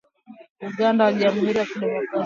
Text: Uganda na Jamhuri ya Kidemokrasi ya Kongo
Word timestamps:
Uganda 0.69 1.03
na 1.09 1.15
Jamhuri 1.19 1.57
ya 1.59 1.65
Kidemokrasi 1.65 2.07
ya 2.07 2.07
Kongo 2.09 2.17